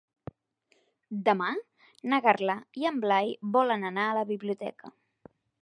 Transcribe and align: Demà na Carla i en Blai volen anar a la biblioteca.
Demà 1.27 1.49
na 2.13 2.21
Carla 2.29 2.57
i 2.85 2.89
en 2.93 2.99
Blai 3.07 3.31
volen 3.59 3.89
anar 3.93 4.09
a 4.11 4.19
la 4.23 4.29
biblioteca. 4.35 4.95